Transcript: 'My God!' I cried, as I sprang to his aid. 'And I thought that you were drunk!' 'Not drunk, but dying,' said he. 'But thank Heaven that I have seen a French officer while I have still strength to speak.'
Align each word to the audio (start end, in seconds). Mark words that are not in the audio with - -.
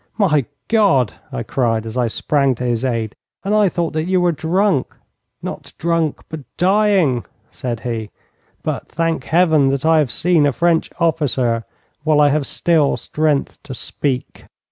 'My 0.17 0.45
God!' 0.67 1.13
I 1.31 1.43
cried, 1.43 1.85
as 1.85 1.95
I 1.95 2.07
sprang 2.07 2.55
to 2.55 2.63
his 2.63 2.83
aid. 2.83 3.13
'And 3.43 3.53
I 3.53 3.69
thought 3.69 3.91
that 3.93 4.05
you 4.05 4.19
were 4.19 4.31
drunk!' 4.31 4.97
'Not 5.43 5.73
drunk, 5.77 6.21
but 6.27 6.39
dying,' 6.57 7.23
said 7.51 7.81
he. 7.81 8.09
'But 8.63 8.87
thank 8.87 9.25
Heaven 9.25 9.69
that 9.69 9.85
I 9.85 9.99
have 9.99 10.09
seen 10.09 10.47
a 10.47 10.51
French 10.51 10.89
officer 10.99 11.65
while 12.03 12.19
I 12.19 12.29
have 12.29 12.47
still 12.47 12.97
strength 12.97 13.61
to 13.61 13.75
speak.' 13.75 14.47